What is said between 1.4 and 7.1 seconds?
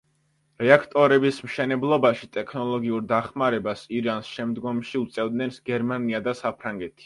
მშენებლობაში ტექნოლოგიურ დახმარებას ირანს შემდგომში უწევდნენ გერმანია და საფრანგეთი.